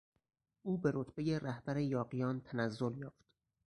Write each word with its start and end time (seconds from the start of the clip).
او 0.63 0.77
به 0.77 0.91
رتبهی 0.93 1.39
رهبر 1.39 1.77
یاغیان 1.79 2.41
تنزل 2.41 2.97
یافت. 2.97 3.25